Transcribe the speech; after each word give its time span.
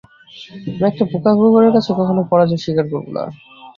আমি 0.67 0.85
একটা 0.89 1.03
বোকা 1.11 1.31
কুকুরের 1.37 1.71
কাছে 1.75 1.91
কখনোই 1.99 2.29
পরাজয় 2.31 2.61
স্বীকার 2.63 2.85
করবো 2.91 3.09
না। 3.11 3.23